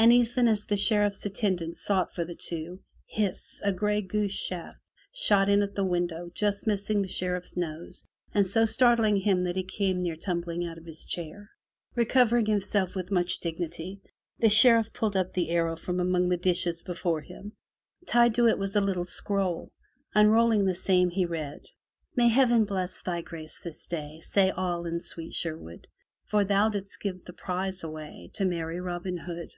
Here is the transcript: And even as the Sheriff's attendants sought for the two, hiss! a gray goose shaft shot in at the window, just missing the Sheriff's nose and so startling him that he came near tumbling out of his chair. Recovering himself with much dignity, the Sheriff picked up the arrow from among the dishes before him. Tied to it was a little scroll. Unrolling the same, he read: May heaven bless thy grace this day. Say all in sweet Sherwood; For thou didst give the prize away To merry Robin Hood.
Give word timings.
And 0.00 0.12
even 0.12 0.46
as 0.46 0.64
the 0.64 0.76
Sheriff's 0.76 1.26
attendants 1.26 1.82
sought 1.82 2.14
for 2.14 2.24
the 2.24 2.36
two, 2.36 2.78
hiss! 3.04 3.60
a 3.64 3.72
gray 3.72 4.00
goose 4.00 4.30
shaft 4.30 4.78
shot 5.10 5.48
in 5.48 5.60
at 5.60 5.74
the 5.74 5.82
window, 5.84 6.30
just 6.36 6.68
missing 6.68 7.02
the 7.02 7.08
Sheriff's 7.08 7.56
nose 7.56 8.06
and 8.32 8.46
so 8.46 8.64
startling 8.64 9.16
him 9.16 9.42
that 9.42 9.56
he 9.56 9.64
came 9.64 10.00
near 10.04 10.14
tumbling 10.14 10.64
out 10.64 10.78
of 10.78 10.84
his 10.84 11.04
chair. 11.04 11.50
Recovering 11.96 12.46
himself 12.46 12.94
with 12.94 13.10
much 13.10 13.40
dignity, 13.40 14.00
the 14.38 14.48
Sheriff 14.48 14.92
picked 14.92 15.16
up 15.16 15.34
the 15.34 15.50
arrow 15.50 15.74
from 15.74 15.98
among 15.98 16.28
the 16.28 16.36
dishes 16.36 16.80
before 16.80 17.22
him. 17.22 17.54
Tied 18.06 18.36
to 18.36 18.46
it 18.46 18.56
was 18.56 18.76
a 18.76 18.80
little 18.80 19.04
scroll. 19.04 19.72
Unrolling 20.14 20.64
the 20.64 20.76
same, 20.76 21.10
he 21.10 21.26
read: 21.26 21.66
May 22.14 22.28
heaven 22.28 22.66
bless 22.66 23.02
thy 23.02 23.20
grace 23.22 23.58
this 23.64 23.88
day. 23.88 24.20
Say 24.20 24.50
all 24.50 24.86
in 24.86 25.00
sweet 25.00 25.34
Sherwood; 25.34 25.88
For 26.24 26.44
thou 26.44 26.68
didst 26.68 27.00
give 27.00 27.24
the 27.24 27.32
prize 27.32 27.82
away 27.82 28.30
To 28.34 28.44
merry 28.44 28.78
Robin 28.80 29.16
Hood. 29.16 29.50